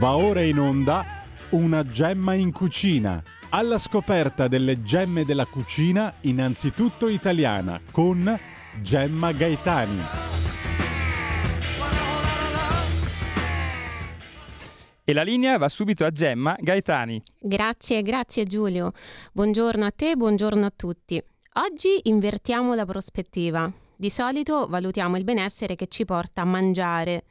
[0.00, 1.04] Va ora in onda
[1.50, 3.22] una gemma in cucina.
[3.50, 8.40] Alla scoperta delle gemme della cucina, innanzitutto italiana, con
[8.80, 10.00] Gemma Gaetani.
[15.04, 17.22] E la linea va subito a Gemma Gaetani.
[17.38, 18.92] Grazie, grazie Giulio.
[19.32, 21.22] Buongiorno a te, buongiorno a tutti.
[21.56, 23.70] Oggi invertiamo la prospettiva.
[23.94, 27.24] Di solito valutiamo il benessere che ci porta a mangiare.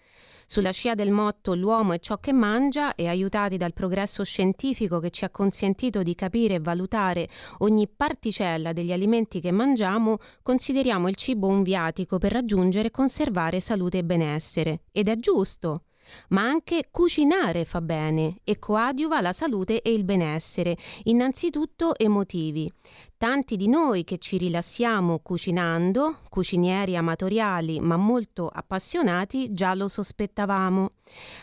[0.51, 5.11] Sulla scia del motto l'uomo è ciò che mangia e aiutati dal progresso scientifico che
[5.11, 7.29] ci ha consentito di capire e valutare
[7.59, 13.59] ogni particella degli alimenti che mangiamo, consideriamo il cibo un viatico per raggiungere e conservare
[13.59, 14.81] salute e benessere.
[14.91, 15.83] Ed è giusto
[16.29, 22.71] ma anche cucinare fa bene e coadiuva la salute e il benessere, innanzitutto emotivi.
[23.17, 30.91] Tanti di noi che ci rilassiamo cucinando, cucinieri amatoriali ma molto appassionati, già lo sospettavamo.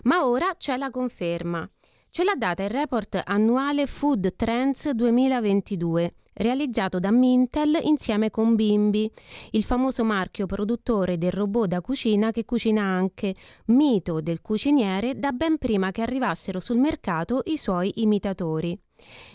[0.05, 1.69] Ma ora c'è la conferma.
[2.10, 9.10] Ce l'ha data il report annuale Food Trends 2022 realizzato da Mintel insieme con Bimbi,
[9.52, 13.34] il famoso marchio produttore del robot da cucina che cucina anche,
[13.66, 18.79] mito del cuciniere da ben prima che arrivassero sul mercato i suoi imitatori.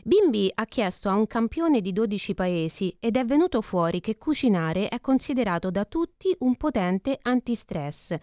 [0.03, 4.88] Bimbi ha chiesto a un campione di 12 paesi ed è venuto fuori che cucinare
[4.88, 8.16] è considerato da tutti un potente antistress.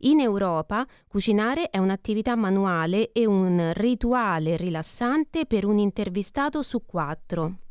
[0.00, 7.65] In Europa cucinare è un'attività manuale e un rituale rilassante per un intervistato su quattro.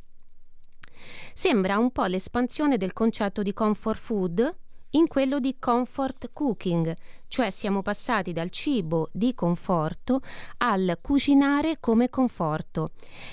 [1.34, 4.56] Sembra un po' l'espansione del concetto di comfort food
[4.92, 6.96] in quello di comfort cooking,
[7.36, 10.22] cioè siamo passati dal cibo di conforto
[10.60, 12.92] al cucinare come conforto.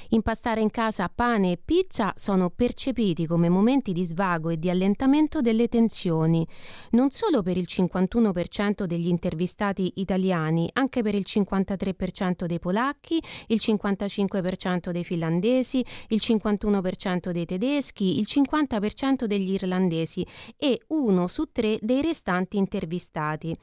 [0.08, 5.40] Impastare in casa pane e pizza sono percepiti come momenti di svago e di allentamento
[5.40, 6.44] delle tensioni,
[6.90, 13.60] non solo per il 51% degli intervistati italiani, anche per il 53% dei polacchi, il
[13.62, 21.78] 55% dei finlandesi, il 51% dei tedeschi, il 50% degli irlandesi e uno su tre
[21.80, 23.56] dei restanti intervistati.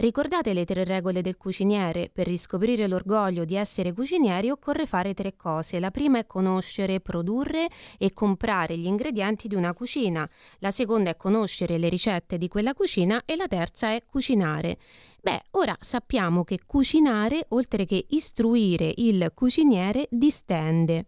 [0.00, 2.08] Ricordate le tre regole del cuciniere?
[2.08, 5.80] Per riscoprire l'orgoglio di essere cucinieri occorre fare tre cose.
[5.80, 7.66] La prima è conoscere, produrre
[7.98, 10.30] e comprare gli ingredienti di una cucina.
[10.60, 14.78] La seconda è conoscere le ricette di quella cucina e la terza è cucinare.
[15.20, 21.06] Beh, ora sappiamo che cucinare, oltre che istruire il cuciniere, distende.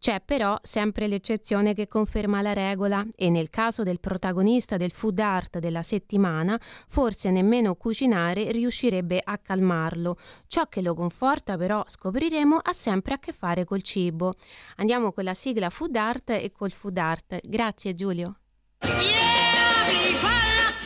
[0.00, 5.18] C'è però sempre l'eccezione che conferma la regola e nel caso del protagonista del food
[5.18, 10.16] art della settimana, forse nemmeno cucinare riuscirebbe a calmarlo.
[10.46, 14.32] Ciò che lo conforta però, scopriremo, ha sempre a che fare col cibo.
[14.76, 17.38] Andiamo con la sigla food art e col food art.
[17.42, 18.36] Grazie Giulio.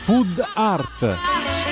[0.03, 1.64] Food art.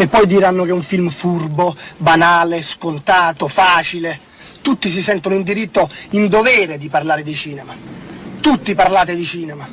[0.00, 4.18] E poi diranno che è un film furbo, banale, scontato, facile.
[4.62, 7.74] Tutti si sentono in diritto, in dovere di parlare di cinema.
[8.40, 9.68] Tutti parlate di cinema.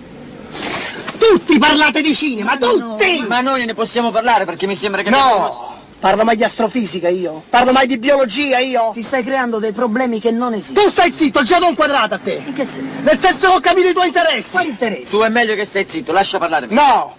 [1.18, 3.26] Tutti parlate di cinema, tutti!
[3.26, 5.10] Ma noi ne possiamo parlare perché mi sembra che...
[5.10, 5.77] No!
[6.00, 7.44] Parlo mai di astrofisica io?
[7.50, 8.92] Parlo mai di biologia io?
[8.94, 10.86] Ti stai creando dei problemi che non esistono.
[10.86, 12.44] Tu stai zitto, già non quadrato a te!
[12.46, 13.02] In che senso?
[13.04, 14.52] Nel senso che ho capito i tuoi interessi!
[14.52, 15.10] Quali interessi?
[15.10, 16.68] Tu è meglio che stai zitto, lascia parlare.
[16.70, 17.16] No!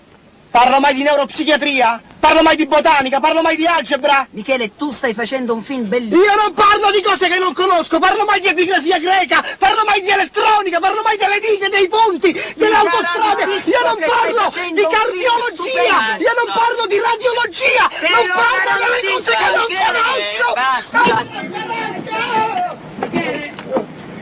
[0.50, 2.02] Parlo mai di neuropsichiatria?
[2.18, 3.20] Parlo mai di botanica?
[3.20, 4.26] Parlo mai di algebra?
[4.30, 6.22] Michele, tu stai facendo un film bellissimo.
[6.22, 10.00] Io non parlo di cose che non conosco, parlo mai di epigrafia greca, parlo mai
[10.00, 16.16] di elettronica, parlo mai delle dighe, dei ponti, delle autostrade, io non parlo di cardiologia,
[16.18, 20.52] io non parlo di radiologia, non parlo delle cose che non conosco!
[20.54, 21.02] Basta!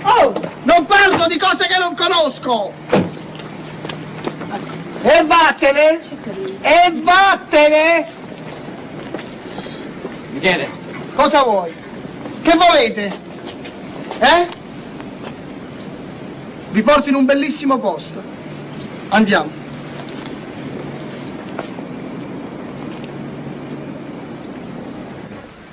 [0.03, 0.33] Oh,
[0.65, 2.73] non parlo di cose che non conosco!
[5.03, 6.16] E vattene!
[6.67, 8.07] E vattene!
[10.33, 10.69] Michele,
[11.15, 11.73] Cosa vuoi?
[12.43, 13.19] Che volete?
[14.19, 14.49] Eh?
[16.71, 18.21] Vi porto in un bellissimo posto.
[19.11, 19.51] Andiamo.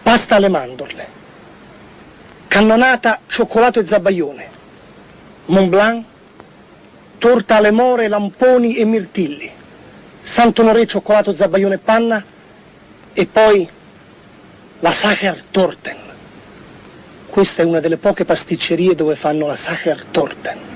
[0.04, 1.08] Pasta alle mandorle.
[2.48, 4.50] Cannonata, cioccolato e zabaione.
[5.46, 6.06] Mont Blanc,
[7.18, 9.62] torta alle more, lamponi e mirtilli.
[10.24, 12.24] Sant'Onore, cioccolato, zabaione e panna.
[13.14, 13.68] E poi
[14.80, 15.98] la Sacher Torten.
[17.28, 20.73] Questa è una delle poche pasticcerie dove fanno la Sacher Torten.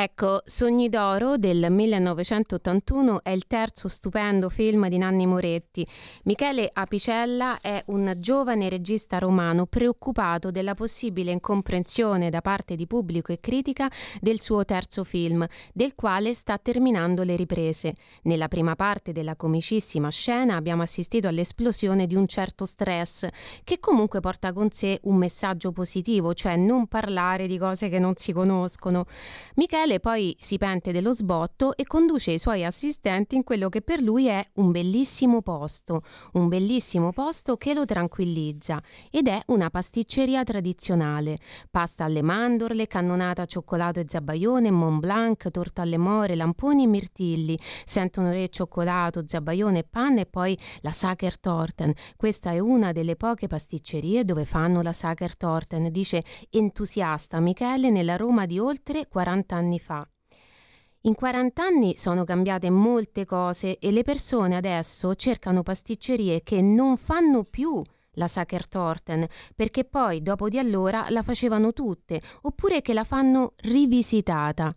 [0.00, 5.84] Ecco, Sogni d'oro del 1981 è il terzo stupendo film di Nanni Moretti.
[6.22, 13.32] Michele Apicella è un giovane regista romano preoccupato della possibile incomprensione da parte di pubblico
[13.32, 13.90] e critica
[14.20, 17.94] del suo terzo film, del quale sta terminando le riprese.
[18.22, 23.26] Nella prima parte della comicissima scena abbiamo assistito all'esplosione di un certo stress,
[23.64, 28.14] che comunque porta con sé un messaggio positivo, cioè non parlare di cose che non
[28.14, 29.04] si conoscono.
[29.56, 33.80] Michele Michele poi si pente dello sbotto e conduce i suoi assistenti in quello che
[33.80, 36.02] per lui è un bellissimo posto,
[36.32, 41.38] un bellissimo posto che lo tranquillizza ed è una pasticceria tradizionale.
[41.70, 47.58] Pasta alle mandorle, cannonata cioccolato e zabaione, Mont Blanc, torta alle more, lamponi e mirtilli,
[47.86, 51.94] sentono re cioccolato, zabaione e panna e poi la Sacher Torten.
[52.14, 58.16] Questa è una delle poche pasticcerie dove fanno la Sacher Torten, dice entusiasta Michele nella
[58.16, 60.06] Roma di oltre 40 anni fa.
[61.02, 66.96] In 40 anni sono cambiate molte cose e le persone adesso cercano pasticcerie che non
[66.96, 67.82] fanno più
[68.12, 74.72] la Sachertorten, perché poi dopo di allora la facevano tutte, oppure che la fanno rivisitata.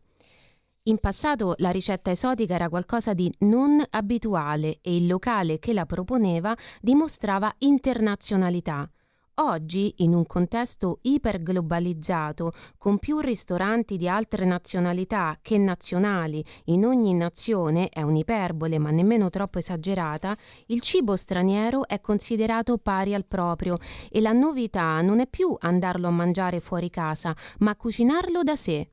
[0.84, 5.86] In passato la ricetta esotica era qualcosa di non abituale e il locale che la
[5.86, 8.90] proponeva dimostrava internazionalità.
[9.36, 17.14] Oggi, in un contesto iperglobalizzato, con più ristoranti di altre nazionalità che nazionali in ogni
[17.14, 20.38] nazione, è un'iperbole ma nemmeno troppo esagerata,
[20.68, 23.78] il cibo straniero è considerato pari al proprio
[24.10, 28.92] e la novità non è più andarlo a mangiare fuori casa, ma cucinarlo da sé.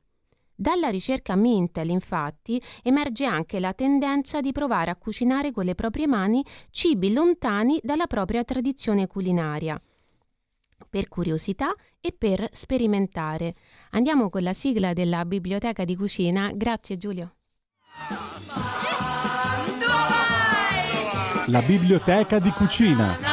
[0.55, 6.07] Dalla ricerca Mintel, infatti, emerge anche la tendenza di provare a cucinare con le proprie
[6.07, 9.79] mani cibi lontani dalla propria tradizione culinaria
[10.89, 13.53] per curiosità e per sperimentare.
[13.91, 16.51] Andiamo con la sigla della biblioteca di cucina.
[16.53, 17.35] Grazie Giulio.
[21.47, 23.28] La biblioteca di cucina.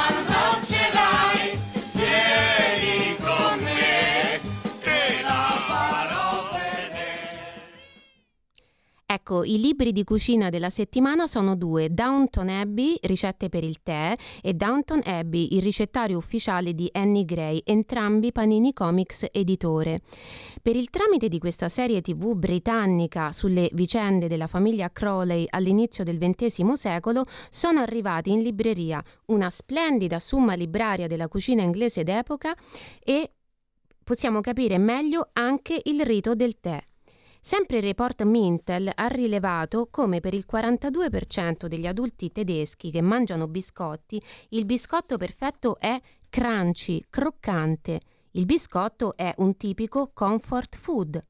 [9.08, 14.16] Ecco, i libri di cucina della settimana sono due, Downton Abbey, ricette per il tè,
[14.42, 20.00] e Downton Abbey, il ricettario ufficiale di Annie Gray, entrambi Panini Comics editore.
[20.60, 26.18] Per il tramite di questa serie tv britannica sulle vicende della famiglia Crowley all'inizio del
[26.18, 32.56] XX secolo, sono arrivati in libreria una splendida summa libraria della cucina inglese d'epoca
[33.04, 33.30] e
[34.02, 36.82] possiamo capire meglio anche il rito del tè.
[37.48, 43.46] Sempre il report Mintel ha rilevato come per il 42% degli adulti tedeschi che mangiano
[43.46, 45.96] biscotti, il biscotto perfetto è
[46.28, 48.00] crunchy, croccante.
[48.32, 51.24] Il biscotto è un tipico comfort food.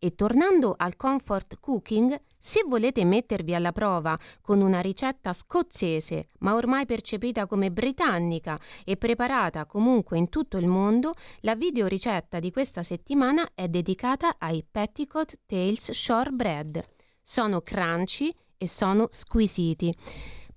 [0.00, 6.54] E tornando al comfort cooking, se volete mettervi alla prova con una ricetta scozzese, ma
[6.54, 12.84] ormai percepita come britannica e preparata comunque in tutto il mondo, la videoricetta di questa
[12.84, 16.80] settimana è dedicata ai Petticoat Tales Shortbread.
[17.20, 19.92] Sono crunchy e sono squisiti.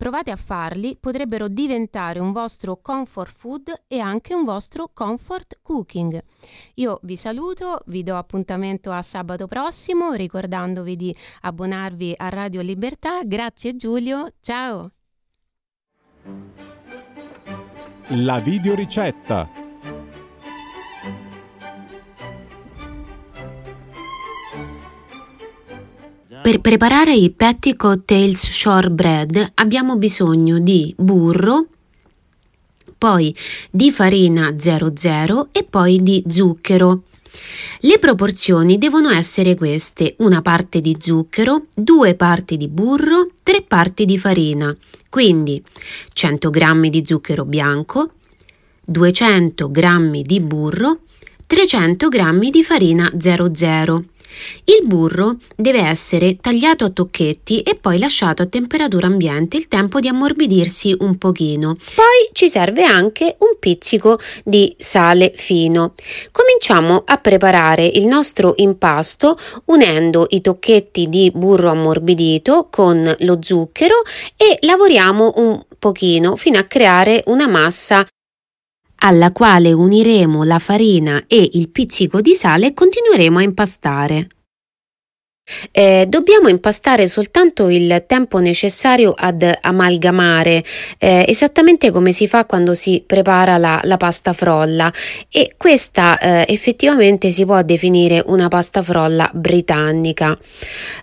[0.02, 6.20] Provate a farli, potrebbero diventare un vostro comfort food e anche un vostro comfort cooking.
[6.78, 13.24] Io vi saluto, vi do appuntamento a sabato prossimo, ricordandovi di abbonarvi a Radio Libertà.
[13.24, 14.90] Grazie Giulio, ciao!
[18.08, 19.61] La videoricetta
[26.42, 31.68] Per preparare i Petticoat Tales Shortbread abbiamo bisogno di burro,
[32.98, 33.34] poi
[33.70, 37.04] di farina 00 e poi di zucchero.
[37.82, 44.06] Le proporzioni devono essere queste: una parte di zucchero, due parti di burro, tre parti
[44.06, 44.76] di farina.
[45.10, 45.64] Quindi
[46.12, 48.14] 100 g di zucchero bianco,
[48.84, 51.02] 200 g di burro,
[51.46, 54.06] 300 g di farina 00.
[54.66, 60.00] Il burro deve essere tagliato a tocchetti e poi lasciato a temperatura ambiente il tempo
[60.00, 61.76] di ammorbidirsi un pochino.
[61.96, 65.94] Poi ci serve anche un pizzico di sale fino.
[66.32, 73.96] Cominciamo a preparare il nostro impasto unendo i tocchetti di burro ammorbidito con lo zucchero
[74.36, 78.06] e lavoriamo un pochino fino a creare una massa
[79.04, 84.28] alla quale uniremo la farina e il pizzico di sale e continueremo a impastare.
[85.72, 90.64] Eh, dobbiamo impastare soltanto il tempo necessario ad amalgamare,
[90.98, 94.92] eh, esattamente come si fa quando si prepara la, la pasta frolla
[95.30, 100.38] e questa eh, effettivamente si può definire una pasta frolla britannica.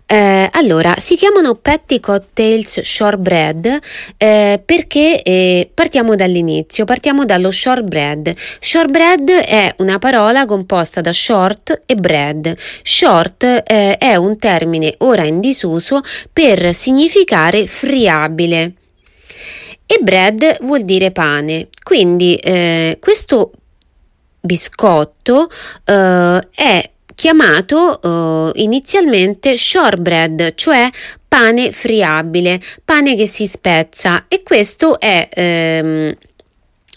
[0.06, 3.78] Eh, allora, si chiamano Petticoat Tails Shortbread
[4.16, 8.32] eh, perché eh, partiamo dall'inizio, partiamo dallo shortbread.
[8.60, 12.56] Shortbread è una parola composta da short e bread.
[12.82, 16.00] Short è un termine ora in disuso
[16.32, 18.74] per significare friabile
[19.86, 21.68] e bread vuol dire pane.
[21.82, 23.52] Quindi eh, questo
[24.40, 25.48] biscotto
[25.84, 28.00] eh, è chiamato
[28.54, 30.88] eh, inizialmente shortbread, cioè
[31.26, 36.14] pane friabile, pane che si spezza e questo è ehm,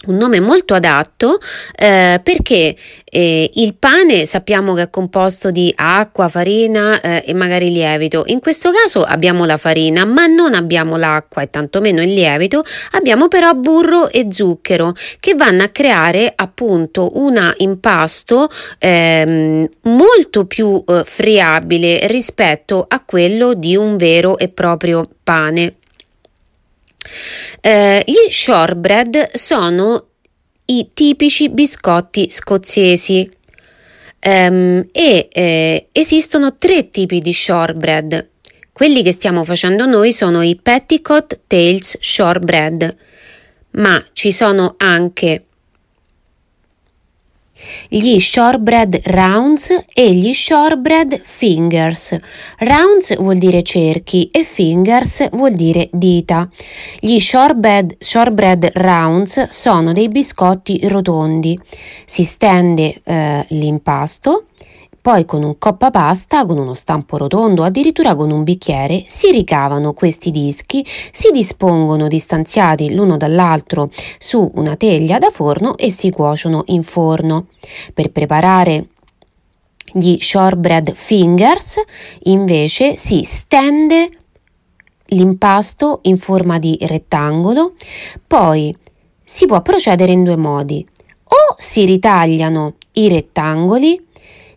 [0.06, 1.38] un nome molto adatto
[1.76, 7.70] eh, perché eh, il pane sappiamo che è composto di acqua, farina eh, e magari
[7.70, 8.24] lievito.
[8.26, 13.28] In questo caso abbiamo la farina, ma non abbiamo l'acqua e tantomeno il lievito, abbiamo
[13.28, 21.02] però burro e zucchero che vanno a creare appunto un impasto ehm, molto più eh,
[21.04, 25.76] friabile rispetto a quello di un vero e proprio pane.
[27.60, 30.06] Eh, gli shortbread sono
[30.66, 33.28] i tipici biscotti scozzesi
[34.24, 38.28] um, e eh, esistono tre tipi di shortbread.
[38.72, 42.96] Quelli che stiamo facendo noi sono i Petticoat Tails Shortbread,
[43.72, 45.44] ma ci sono anche
[47.94, 52.16] gli shortbread rounds e gli shortbread fingers.
[52.60, 56.48] Rounds vuol dire cerchi e fingers vuol dire dita.
[56.98, 61.60] Gli shortbread, shortbread rounds sono dei biscotti rotondi.
[62.06, 64.46] Si stende eh, l'impasto
[65.02, 69.94] poi con un coppa pasta, con uno stampo rotondo, addirittura con un bicchiere, si ricavano
[69.94, 73.90] questi dischi, si dispongono distanziati l'uno dall'altro
[74.20, 77.48] su una teglia da forno e si cuociono in forno.
[77.92, 78.90] Per preparare
[79.92, 81.80] gli shortbread fingers
[82.22, 84.08] invece si stende
[85.06, 87.74] l'impasto in forma di rettangolo,
[88.24, 88.74] poi
[89.24, 90.86] si può procedere in due modi.
[91.24, 94.10] O si ritagliano i rettangoli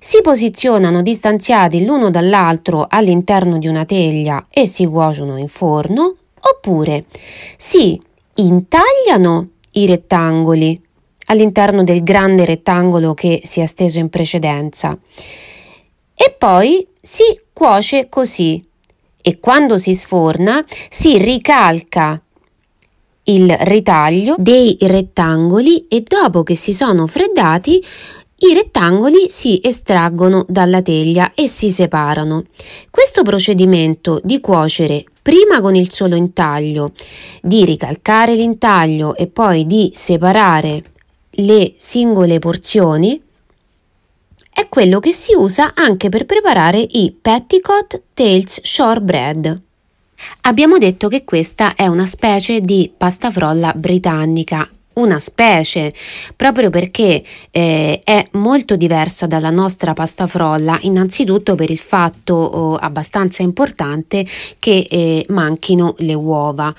[0.06, 7.06] si posizionano distanziati l'uno dall'altro all'interno di una teglia e si cuociono in forno, oppure
[7.58, 8.00] si
[8.36, 10.80] intagliano i rettangoli
[11.26, 14.96] all'interno del grande rettangolo che si è steso in precedenza.
[16.14, 18.64] E poi si cuoce così.
[19.24, 22.22] E quando si sforna si ricalca
[23.24, 27.84] il ritaglio dei rettangoli e dopo che si sono freddati
[28.38, 32.44] i rettangoli si estraggono dalla teglia e si separano.
[32.92, 36.92] Questo procedimento di cuocere prima con il solo intaglio,
[37.42, 40.84] di ricalcare l'intaglio e poi di separare
[41.38, 43.22] le singole porzioni
[44.52, 49.62] è quello che si usa anche per preparare i Petticoat Tails Shortbread.
[50.42, 55.94] Abbiamo detto che questa è una specie di pasta frolla britannica una specie,
[56.36, 62.76] proprio perché eh, è molto diversa dalla nostra pasta frolla, innanzitutto per il fatto oh,
[62.76, 64.26] abbastanza importante
[64.60, 66.74] che eh, manchino le uova.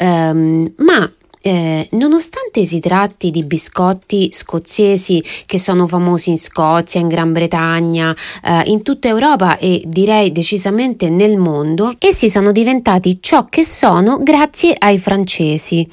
[0.00, 1.10] Um, ma
[1.40, 8.14] eh, nonostante si tratti di biscotti scozzesi che sono famosi in Scozia, in Gran Bretagna,
[8.44, 14.18] eh, in tutta Europa e direi decisamente nel mondo, essi sono diventati ciò che sono
[14.22, 15.86] grazie ai francesi.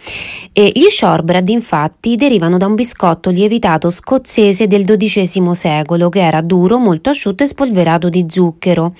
[0.51, 6.41] E gli shortbread infatti derivano da un biscotto lievitato scozzese del XII secolo che era
[6.41, 8.93] duro, molto asciutto e spolverato di zucchero.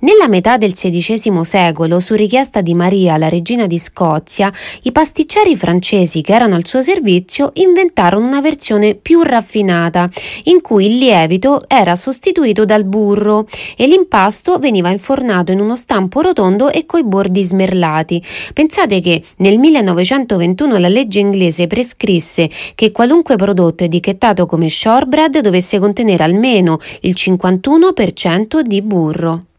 [0.00, 4.52] Nella metà del XVI secolo, su richiesta di Maria, la regina di Scozia,
[4.82, 10.08] i pasticceri francesi francesi che erano al suo servizio inventarono una versione più raffinata
[10.44, 16.20] in cui il lievito era sostituito dal burro e l'impasto veniva infornato in uno stampo
[16.20, 18.22] rotondo e coi bordi smerlati.
[18.52, 25.78] Pensate che nel 1921 la legge inglese prescrisse che qualunque prodotto etichettato come shortbread dovesse
[25.78, 29.49] contenere almeno il 51% di burro.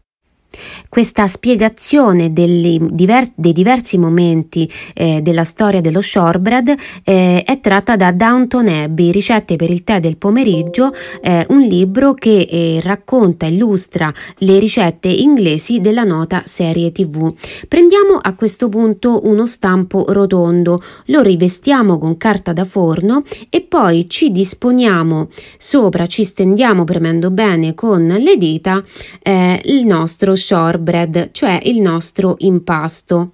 [0.88, 8.12] Questa spiegazione diver- dei diversi momenti eh, della storia dello shortbread eh, è tratta da
[8.12, 10.92] Downton Abbey, Ricette per il tè del pomeriggio,
[11.22, 17.32] eh, un libro che eh, racconta e illustra le ricette inglesi della nota serie TV.
[17.68, 24.08] Prendiamo a questo punto uno stampo rotondo, lo rivestiamo con carta da forno e poi
[24.08, 25.28] ci disponiamo
[25.58, 28.82] sopra, ci stendiamo premendo bene con le dita
[29.22, 33.30] eh, il nostro shortbread, cioè il nostro impasto.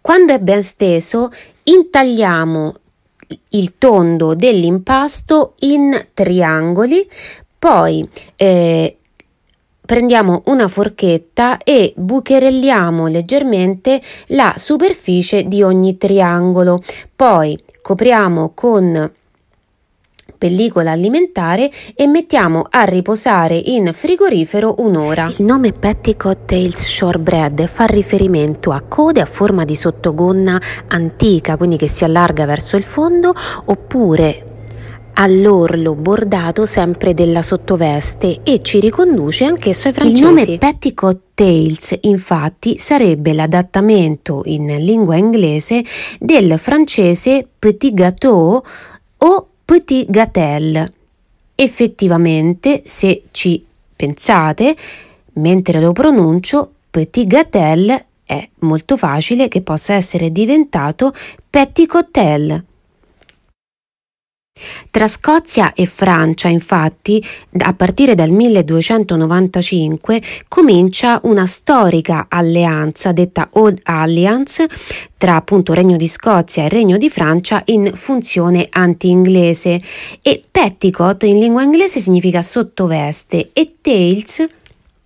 [0.00, 1.30] Quando è ben steso,
[1.64, 2.74] intagliamo
[3.50, 7.08] il tondo dell'impasto in triangoli,
[7.58, 8.96] poi eh,
[9.84, 16.82] prendiamo una forchetta e bucherelliamo leggermente la superficie di ogni triangolo,
[17.14, 19.10] poi copriamo con
[20.42, 25.32] pellicola alimentare e mettiamo a riposare in frigorifero un'ora.
[25.38, 31.76] Il nome Petticoat Tails Shortbread fa riferimento a code a forma di sottogonna antica, quindi
[31.76, 33.32] che si allarga verso il fondo,
[33.66, 34.46] oppure
[35.14, 40.22] all'orlo bordato sempre della sottoveste e ci riconduce anch'esso ai francesi.
[40.24, 45.84] Il nome Petticoat Tails infatti sarebbe l'adattamento in lingua inglese
[46.18, 48.60] del francese petit gâteau
[49.18, 50.90] o petit gâtel.
[51.54, 53.64] Effettivamente, se ci
[53.94, 54.76] pensate,
[55.34, 61.14] mentre lo pronuncio, petit gâtel è molto facile che possa essere diventato
[61.48, 62.64] petit cocktail.
[64.90, 67.24] Tra Scozia e Francia, infatti,
[67.58, 74.68] a partire dal 1295 comincia una storica alleanza, detta Old Alliance,
[75.16, 79.80] tra appunto Regno di Scozia e Regno di Francia in funzione anti-inglese
[80.20, 84.46] e petticoat in lingua inglese significa sottoveste e tails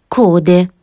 [0.09, 0.76] code.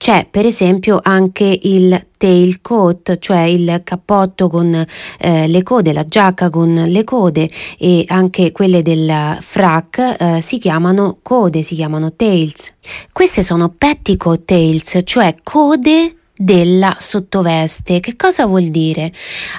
[0.00, 4.72] C'è per esempio anche il tailcoat, cioè il cappotto con
[5.18, 7.46] eh, le code, la giacca con le code
[7.78, 12.72] e anche quelle del frac eh, si chiamano code, si chiamano tails.
[13.12, 18.00] Queste sono petticoat tails, cioè code della sottoveste.
[18.00, 19.12] Che cosa vuol dire?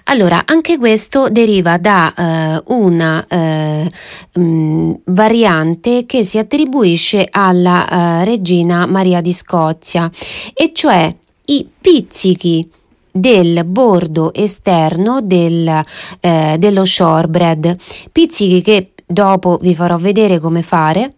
[0.06, 3.88] Allora, anche questo deriva da eh, una eh,
[4.34, 7.88] mh, mm, variante che si attribuisce alla
[8.22, 10.10] eh, regina Maria di Scozia,
[10.56, 12.68] e cioè i pizzichi
[13.12, 15.84] del bordo esterno del,
[16.20, 17.78] eh, dello shortbread,
[18.12, 21.12] pizzichi che dopo vi farò vedere come fare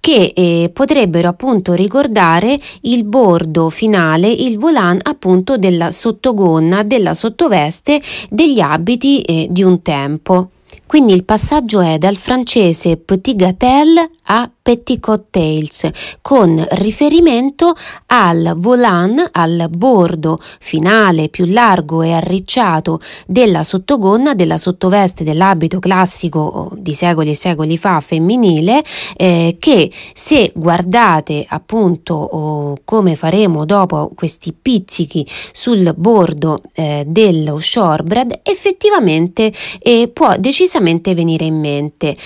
[0.00, 8.00] che eh, potrebbero appunto ricordare il bordo finale, il volant appunto della sottogonna, della sottoveste
[8.30, 10.50] degli abiti eh, di un tempo.
[10.86, 15.88] Quindi il passaggio è dal francese petit gâtel a petticoat tails
[16.20, 17.72] con riferimento
[18.06, 22.98] al volant, al bordo finale più largo e arricciato
[23.28, 28.82] della sottogonna, della sottoveste dell'abito classico di secoli e secoli fa femminile
[29.16, 37.60] eh, che se guardate appunto oh, come faremo dopo questi pizzichi sul bordo eh, dello
[37.60, 42.16] shortbread effettivamente eh, può decisamente venire in mente.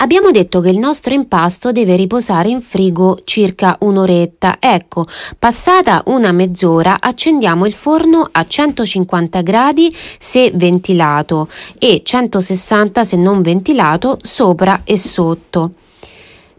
[0.00, 4.56] Abbiamo detto che il nostro impasto deve riposare in frigo circa un'oretta.
[4.60, 5.04] Ecco,
[5.38, 13.42] passata una mezz'ora accendiamo il forno a 150 gradi se ventilato e 160 se non
[13.42, 15.72] ventilato sopra e sotto.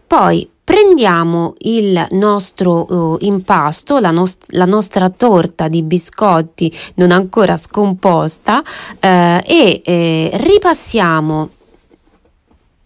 [0.06, 7.56] Poi prendiamo il nostro uh, impasto, la, nost- la, nostra torta di biscotti non ancora
[7.56, 8.62] scomposta
[9.00, 11.50] eh, e eh, ripassiamo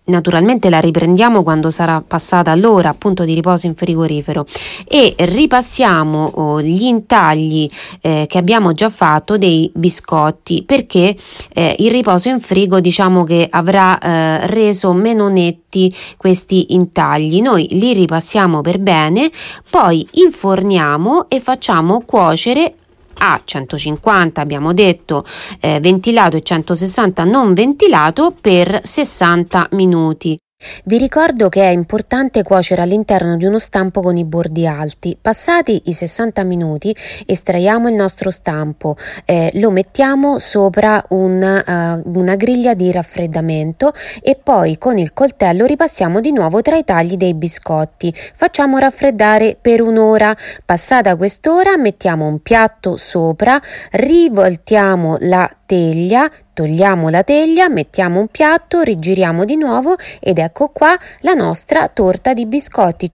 [0.07, 4.45] Naturalmente la riprendiamo quando sarà passata l'ora appunto di riposo in frigorifero
[4.87, 7.67] e ripassiamo oh, gli intagli
[8.03, 11.17] eh, che abbiamo già fatto dei biscotti perché
[11.55, 17.41] eh, il riposo in frigo diciamo che avrà eh, reso meno netti questi intagli.
[17.41, 19.31] Noi li ripassiamo per bene,
[19.71, 22.75] poi inforniamo e facciamo cuocere
[23.19, 25.25] a 150 abbiamo detto
[25.61, 30.39] eh, ventilato e 160 non ventilato per 60 minuti.
[30.85, 35.17] Vi ricordo che è importante cuocere all'interno di uno stampo con i bordi alti.
[35.21, 36.95] Passati i 60 minuti
[37.27, 44.39] estraiamo il nostro stampo, eh, lo mettiamo sopra un, uh, una griglia di raffreddamento e
[44.41, 48.13] poi con il coltello ripassiamo di nuovo tra i tagli dei biscotti.
[48.15, 50.35] Facciamo raffreddare per un'ora.
[50.65, 58.83] Passata quest'ora mettiamo un piatto sopra, rivoltiamo la teglia, togliamo la teglia, mettiamo un piatto,
[58.83, 63.11] rigiriamo di nuovo ed ecco qua la nostra torta di biscotti.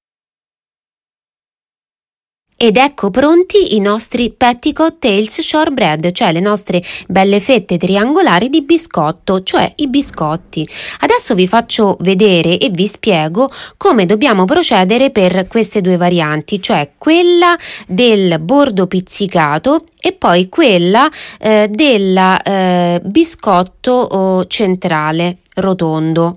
[2.62, 8.60] Ed ecco pronti i nostri petticoat tails shortbread, cioè le nostre belle fette triangolari di
[8.60, 10.68] biscotto, cioè i biscotti.
[10.98, 16.90] Adesso vi faccio vedere e vi spiego come dobbiamo procedere per queste due varianti, cioè
[16.98, 26.36] quella del bordo pizzicato e poi quella eh, del eh, biscotto oh, centrale rotondo.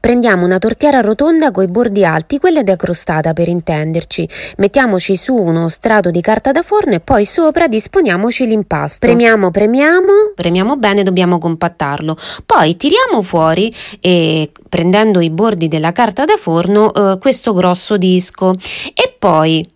[0.00, 4.28] Prendiamo una tortiera rotonda coi bordi alti, quella decrostata per intenderci.
[4.58, 9.06] Mettiamoci su uno strato di carta da forno e poi sopra disponiamoci l'impasto.
[9.06, 12.16] Premiamo, premiamo, premiamo bene, dobbiamo compattarlo.
[12.44, 18.54] Poi tiriamo fuori e prendendo i bordi della carta da forno eh, questo grosso disco
[18.94, 19.72] e poi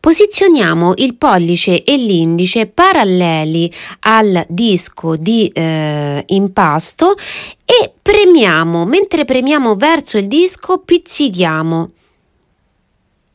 [0.00, 7.14] Posizioniamo il pollice e l'indice paralleli al disco di eh, impasto
[7.64, 11.88] e premiamo, mentre premiamo verso il disco pizzichiamo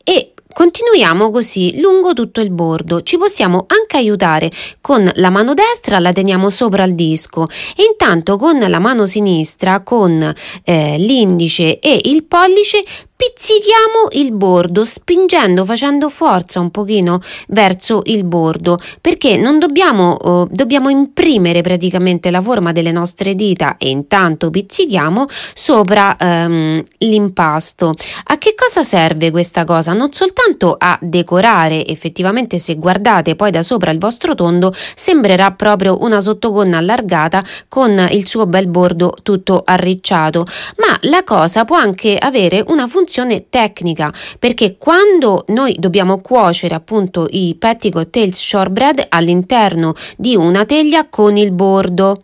[0.01, 3.01] e Continuiamo così lungo tutto il bordo.
[3.03, 4.49] Ci possiamo anche aiutare
[4.81, 9.81] con la mano destra, la teniamo sopra il disco e intanto con la mano sinistra,
[9.81, 10.21] con
[10.63, 12.83] eh, l'indice e il pollice,
[13.21, 20.47] pizzichiamo il bordo spingendo facendo forza un pochino verso il bordo perché non dobbiamo eh,
[20.49, 27.93] dobbiamo imprimere praticamente la forma delle nostre dita e intanto pizzichiamo sopra ehm, l'impasto.
[28.23, 29.93] A che cosa serve questa cosa?
[29.93, 35.99] Non soltanto a decorare effettivamente se guardate poi da sopra il vostro tondo sembrerà proprio
[36.01, 40.43] una sottogonna allargata con il suo bel bordo tutto arricciato
[40.77, 46.73] ma la cosa può anche avere una funzione funzione tecnica perché quando noi dobbiamo cuocere
[46.75, 52.21] appunto i petticoat tails shortbread all'interno di una teglia con il bordo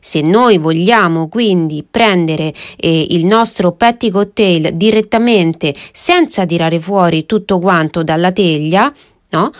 [0.00, 7.58] se noi vogliamo quindi prendere eh, il nostro petticoat tail direttamente senza tirare fuori tutto
[7.58, 8.92] quanto dalla teglia,
[9.30, 9.50] no?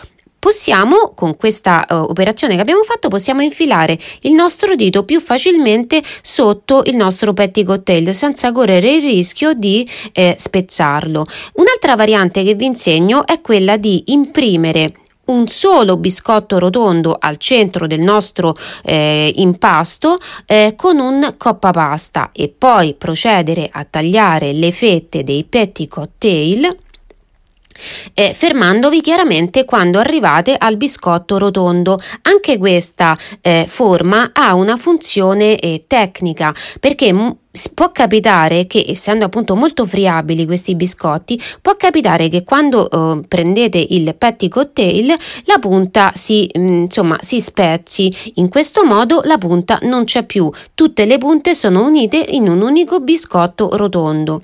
[0.43, 6.03] Possiamo, con questa uh, operazione che abbiamo fatto, possiamo infilare il nostro dito più facilmente
[6.21, 11.23] sotto il nostro petticoat tail senza correre il rischio di eh, spezzarlo.
[11.53, 14.91] Un'altra variante che vi insegno è quella di imprimere
[15.27, 18.53] un solo biscotto rotondo al centro del nostro
[18.83, 25.45] eh, impasto eh, con un coppa pasta e poi procedere a tagliare le fette dei
[25.45, 26.77] petticoat tail
[28.13, 31.97] eh, fermandovi chiaramente quando arrivate al biscotto rotondo.
[32.23, 37.11] Anche questa eh, forma ha una funzione eh, tecnica perché
[37.75, 43.85] può capitare che, essendo appunto molto friabili questi biscotti, può capitare che quando eh, prendete
[43.89, 45.13] il petticoat tail
[45.45, 48.11] la punta si, mh, mm, insomma, si spezzi.
[48.35, 52.61] In questo modo la punta non c'è più, tutte le punte sono unite in un
[52.61, 54.41] unico biscotto rotondo.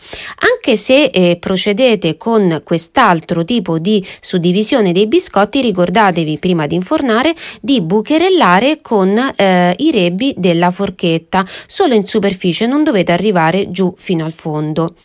[0.53, 7.33] Anche se eh, procedete con quest'altro tipo di suddivisione dei biscotti, ricordatevi prima di infornare
[7.59, 13.69] di bucherellare con eh, i rebbi della forchetta, solo in superficie, non dovete dovete arrivare
[13.69, 14.95] giù fino al fondo.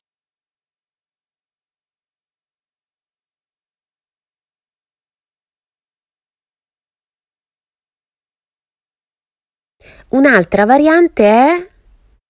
[10.08, 11.68] Un'altra variante è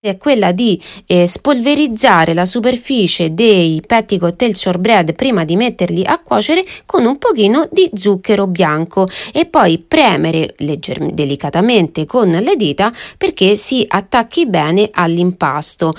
[0.05, 6.05] è quella di eh, spolverizzare la superficie dei petticoat e il shortbread prima di metterli
[6.05, 12.55] a cuocere con un pochino di zucchero bianco e poi premere legger- delicatamente con le
[12.55, 15.95] dita perché si attacchi bene all'impasto.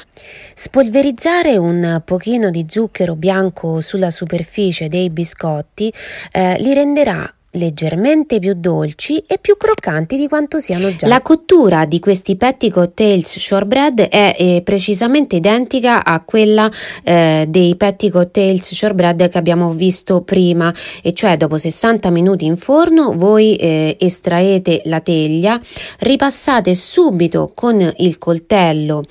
[0.54, 5.92] Spolverizzare un pochino di zucchero bianco sulla superficie dei biscotti
[6.32, 11.08] eh, li renderà leggermente più dolci e più croccanti di quanto siano già.
[11.08, 16.70] La cottura di questi petticoat tails shortbread è eh, precisamente identica a quella
[17.04, 22.58] eh, dei petticoat tails shortbread che abbiamo visto prima, e cioè dopo 60 minuti in
[22.58, 25.60] forno voi eh, estraete la teglia,
[26.00, 29.04] ripassate subito con il coltello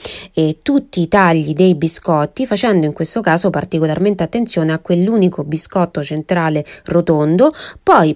[0.62, 6.64] tutti i tagli dei biscotti, facendo in questo caso particolarmente attenzione a quell'unico biscotto centrale
[6.86, 7.50] rotondo,
[7.82, 8.14] poi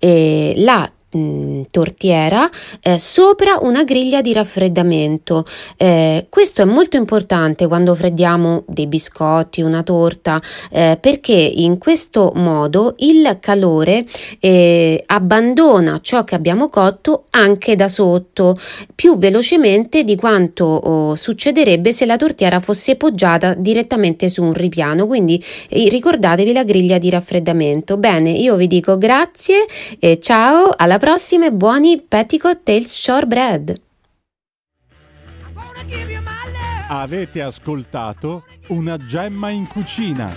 [0.00, 2.48] eh, la Mm, tortiera
[2.82, 5.44] eh, sopra una griglia di raffreddamento.
[5.76, 12.32] Eh, questo è molto importante quando freddiamo dei biscotti, una torta, eh, perché in questo
[12.34, 14.02] modo il calore
[14.40, 18.56] eh, abbandona ciò che abbiamo cotto anche da sotto
[18.94, 25.06] più velocemente di quanto oh, succederebbe se la tortiera fosse poggiata direttamente su un ripiano.
[25.06, 27.98] Quindi eh, ricordatevi la griglia di raffreddamento.
[27.98, 29.66] Bene, io vi dico grazie
[29.98, 31.00] e ciao, alla prossima
[31.46, 33.74] e buoni Petticoat Tales Shortbread!
[36.88, 40.32] Avete ascoltato una gemma in cucina